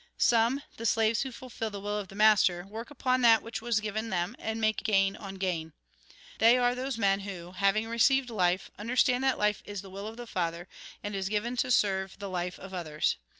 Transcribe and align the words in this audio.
Some, 0.17 0.63
the 0.77 0.85
slaves 0.87 1.21
who 1.21 1.31
fulfil 1.31 1.69
the 1.69 1.79
will 1.79 1.99
of 1.99 2.07
the 2.07 2.15
master, 2.15 2.65
work 2.65 2.89
upon 2.89 3.21
that 3.21 3.43
which 3.43 3.61
was 3.61 3.79
given 3.79 4.09
them, 4.09 4.35
and 4.39 4.59
make 4.59 4.81
gain 4.83 5.15
on 5.15 5.35
gain; 5.35 5.73
they 6.39 6.57
are 6.57 6.73
those 6.73 6.97
men 6.97 7.19
who, 7.19 7.51
having 7.51 7.87
received 7.87 8.31
life, 8.31 8.71
understand 8.79 9.23
that 9.23 9.37
life 9.37 9.61
is 9.63 9.83
the 9.83 9.91
will 9.91 10.07
of 10.07 10.17
the 10.17 10.25
Father, 10.25 10.67
and 11.03 11.15
is 11.15 11.29
given 11.29 11.55
to 11.57 11.69
serve 11.69 12.17
the 12.17 12.29
life 12.29 12.57
of 12.57 12.73
others. 12.73 13.17